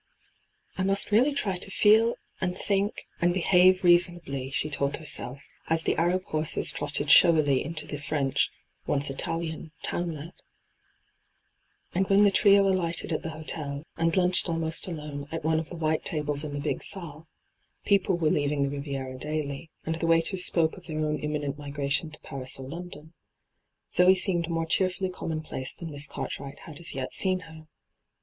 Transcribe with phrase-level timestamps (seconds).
[0.79, 5.83] 'I must really try to feel and think and behave reasonably,' she told herself, as
[5.83, 8.49] the Arab horses trotted showily into the French,
[8.87, 10.33] once Italian, townlet.
[11.93, 15.69] And when the trio alighted at the hotel, and lunched almost alone at one of
[15.69, 17.27] the white tables in the big salle—
[17.85, 22.09] people were leaving the Riviera daily, and the waiters spoke of their own imminent migration
[22.09, 23.13] to Paris or Ijondon—
[23.93, 27.67] Zoe seemed more cheerfully commonplace than Miss Cart wright had as yet seen her.